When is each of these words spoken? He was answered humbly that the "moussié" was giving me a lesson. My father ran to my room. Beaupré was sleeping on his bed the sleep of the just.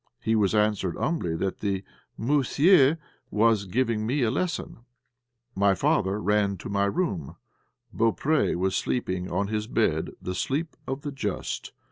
He 0.19 0.35
was 0.35 0.55
answered 0.55 0.97
humbly 0.97 1.35
that 1.35 1.59
the 1.59 1.83
"moussié" 2.19 2.97
was 3.29 3.65
giving 3.65 4.03
me 4.03 4.23
a 4.23 4.31
lesson. 4.31 4.77
My 5.53 5.75
father 5.75 6.19
ran 6.19 6.57
to 6.57 6.69
my 6.69 6.85
room. 6.85 7.35
Beaupré 7.95 8.55
was 8.55 8.75
sleeping 8.75 9.29
on 9.29 9.47
his 9.49 9.67
bed 9.67 10.13
the 10.19 10.33
sleep 10.33 10.75
of 10.87 11.01
the 11.03 11.11
just. 11.11 11.71